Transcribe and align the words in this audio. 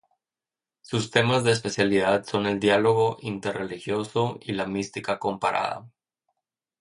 Sus 0.81 1.11
temas 1.11 1.43
de 1.43 1.51
especialidad 1.51 2.25
son 2.25 2.47
el 2.47 2.59
diálogo 2.59 3.17
interreligioso 3.21 4.39
y 4.41 4.53
la 4.53 4.65
mística 4.65 5.19
comparada. 5.19 5.91